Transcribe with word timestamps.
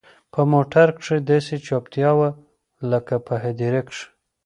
په 0.33 0.41
موټر 0.51 0.87
کښې 0.97 1.17
داسې 1.29 1.55
چوپتيا 1.65 2.09
وه 2.17 2.29
لكه 2.91 3.15
په 3.27 3.33
هديره 3.43 3.81
کښې. 3.87 4.05